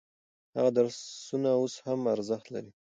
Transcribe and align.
هغه 0.55 0.69
درسونه 0.77 1.49
اوس 1.59 1.73
هم 1.85 1.99
ارزښت 2.15 2.47
لري. 2.53 2.71